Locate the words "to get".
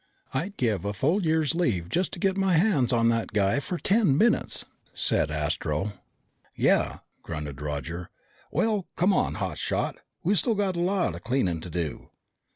2.13-2.35